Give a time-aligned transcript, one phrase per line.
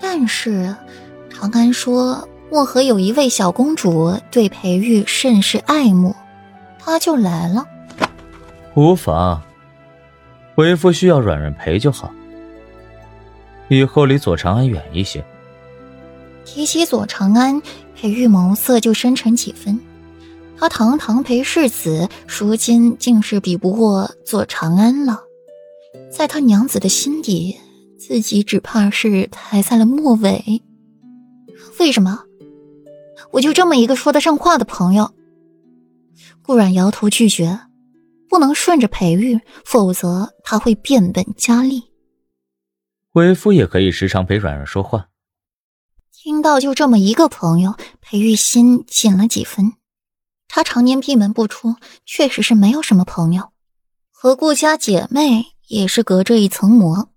[0.00, 0.74] 但是
[1.28, 6.16] 长安说漠河有一位小公主对裴玉甚是爱慕，
[6.78, 7.66] 他就来了。
[8.74, 9.40] 无妨，
[10.56, 12.10] 为夫需要软软陪就好。
[13.68, 15.24] 以后离左长安远一些。
[16.44, 17.62] 提起左长安，
[17.94, 19.78] 裴玉眸色就深沉几分。
[20.58, 25.22] 他堂堂裴世子，如今竟是比不过左长安了。
[26.10, 27.56] 在他娘子的心底，
[28.00, 30.62] 自己只怕是排在了末尾。
[31.78, 32.24] 为什么？
[33.30, 35.12] 我就这么一个说得上话的朋友。
[36.40, 37.60] 顾然摇头拒绝，
[38.26, 41.82] 不能顺着裴玉，否则他会变本加厉。
[43.12, 45.08] 为夫也可以时常陪软软说话。
[46.10, 49.74] 听到就这么一个朋友，裴玉心紧了几分。
[50.48, 53.50] 他常年闭门不出，确实是没有什么朋友，
[54.10, 57.10] 和顾家姐妹也是隔着一层膜。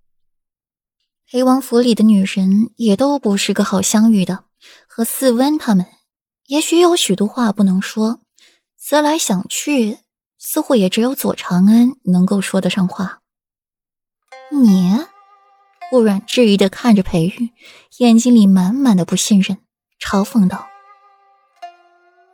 [1.33, 4.43] 裴王府里的女人也都不是个好相遇的，
[4.87, 5.87] 和四温他们，
[6.45, 8.19] 也许有许多话不能说。
[8.77, 9.97] 思来想去，
[10.37, 13.21] 似乎也只有左长安能够说得上话。
[14.51, 14.95] 你，
[15.89, 17.49] 顾软质疑的看着裴玉，
[17.97, 19.57] 眼睛里满满的不信任，
[19.99, 20.67] 嘲讽道。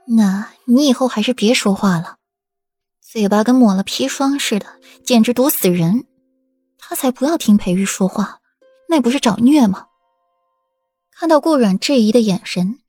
[0.08, 2.18] 那你以后还是别说话了，
[3.00, 4.68] 嘴巴跟抹了砒霜似的，
[5.06, 6.04] 简直毒死人。
[6.78, 8.40] 他才不要听裴玉说话，
[8.92, 9.86] 那不是找虐吗？
[11.12, 12.80] 看到顾软质疑的眼神，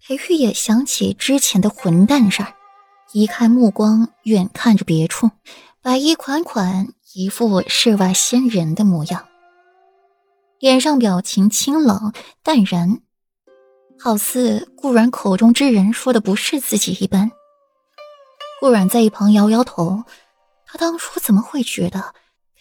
[0.00, 2.54] 裴玉也想起之前的混蛋事儿，
[3.12, 5.30] 移开目光，远看着别处，
[5.82, 9.28] 白衣款款，一副世外仙人的模样，
[10.58, 13.02] 脸上表情清冷淡然。
[14.00, 17.30] 好似顾然口中之人说的不是自己一般。
[18.60, 20.04] 顾然在一旁摇摇头，
[20.64, 22.14] 他当初怎么会觉得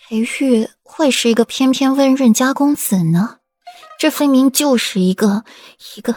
[0.10, 3.40] 裴玉会是一个翩翩温润家公子呢？
[4.00, 5.44] 这分明就是一个
[5.98, 6.16] 一个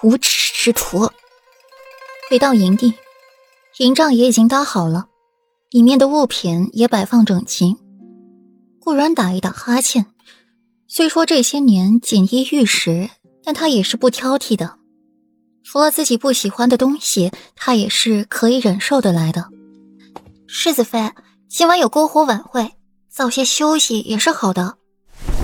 [0.00, 1.10] 无耻之徒。
[2.30, 2.94] 回到营地，
[3.78, 5.08] 营帐也已经搭好了，
[5.70, 7.76] 里面的物品也摆放整齐。
[8.80, 10.06] 顾然打一打哈欠，
[10.86, 13.10] 虽说这些年锦衣玉食。
[13.48, 14.76] 但他也是不挑剔的，
[15.62, 19.48] 除了自己不喜欢的东西，他也是可以忍受得来的。
[20.48, 21.12] 世子妃，
[21.48, 22.72] 今晚有篝火晚会，
[23.16, 24.76] 早些休息也是好的。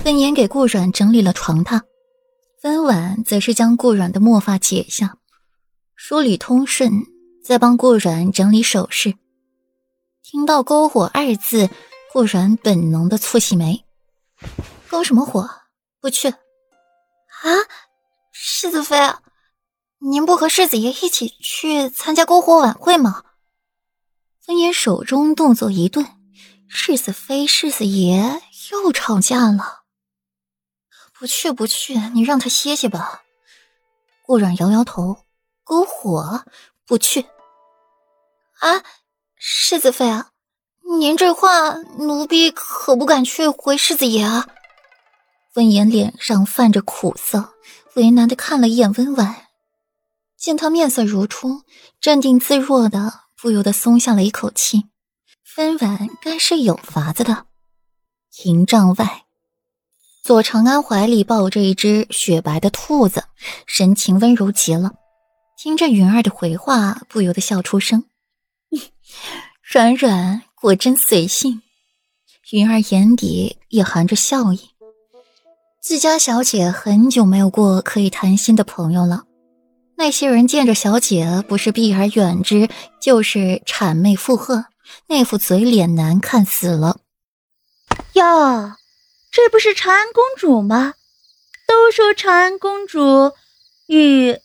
[0.04, 1.80] 温言给顾软整理了床榻，
[2.64, 5.16] 温婉则是将顾软的墨发解下，
[5.96, 7.06] 梳理通顺，
[7.42, 9.14] 再帮顾软整理首饰。
[10.22, 11.70] 听到“篝火”二字，
[12.12, 13.82] 顾软本能的蹙起眉
[14.90, 15.48] ：“篝什么火？
[15.98, 16.28] 不去。”
[17.40, 17.48] 啊？
[18.32, 18.98] 世子妃，
[19.98, 23.22] 您不和世子爷一起去参加篝火晚会吗？
[24.46, 26.06] 温言手中动作一顿，
[26.74, 28.40] 世子妃、世子爷
[28.72, 29.82] 又吵架了。
[31.12, 33.22] 不去，不去，你让他歇歇吧。
[34.22, 35.18] 顾软摇摇头，
[35.66, 36.44] 篝火
[36.86, 37.26] 不去。
[38.58, 38.82] 啊，
[39.36, 40.30] 世子妃啊，
[40.98, 44.48] 您这话，奴婢可不敢去回世子爷啊。
[45.54, 47.52] 温言脸上泛着苦涩。
[47.94, 49.48] 为难的看了一眼温婉，
[50.38, 51.62] 见他面色如初，
[52.00, 54.86] 镇定自若的，不由得松下了一口气。
[55.58, 57.46] 温婉该是有法子的。
[58.44, 59.24] 营帐外，
[60.22, 63.24] 左长安怀里抱着一只雪白的兔子，
[63.66, 64.92] 神情温柔极了。
[65.58, 68.04] 听着云儿的回话，不由得笑出声。
[69.62, 71.60] 软软果真随性。
[72.50, 74.60] 云儿眼底也含着笑意。
[75.80, 79.24] 自家小姐很久没有过可以谈心的朋友了，
[79.96, 82.68] 那些人见着小姐不是避而远之，
[83.00, 84.66] 就是谄媚附和，
[85.06, 87.00] 那副嘴脸难看死了。
[88.14, 88.74] 哟，
[89.30, 90.94] 这不是长安公主吗？
[91.66, 93.32] 都说长安公主
[93.86, 94.38] 与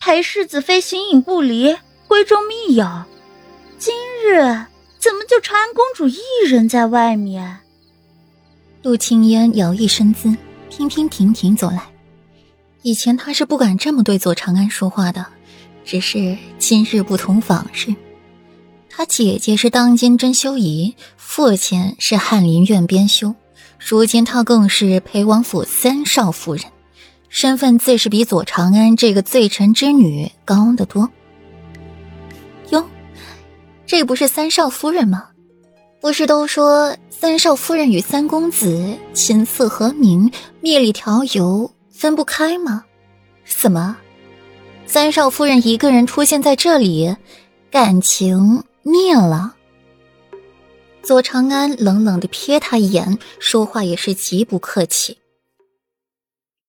[0.00, 1.76] 裴世子妃形影不离，
[2.08, 3.04] 闺中密友，
[3.78, 3.94] 今
[4.24, 4.40] 日
[4.98, 7.60] 怎么就长安公主一人在外面？
[8.82, 10.36] 陆青烟摇曳身姿。
[10.70, 11.82] 平平停停走来，
[12.82, 15.26] 以前他是不敢这么对左长安说话的，
[15.84, 17.92] 只是今日不同往日。
[18.98, 23.32] 他姐姐是当今真修仪，父亲是翰林院编修，
[23.78, 26.64] 如今他更是裴王府三少夫人，
[27.28, 31.08] 身份自是比左长安这个罪臣之女高得多。
[32.70, 32.84] 哟，
[33.86, 35.28] 这不是三少夫人吗？
[36.00, 40.28] 不是都说三少夫人与三公子琴瑟和鸣、
[40.60, 42.82] 蜜里调油分不开吗？
[43.46, 43.96] 怎么，
[44.86, 47.14] 三少夫人一个人出现在这里，
[47.70, 49.54] 感情灭了？
[51.02, 55.18] 左长安冷冷的瞥他一眼，说话也是极不客气。